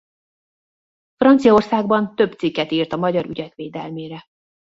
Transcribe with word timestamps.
Franciaországban 1.15 2.15
több 2.15 2.33
cikket 2.33 2.71
írt 2.71 2.93
a 2.93 2.97
magyar 2.97 3.25
ügyek 3.25 3.55
védelmére. 3.55 4.25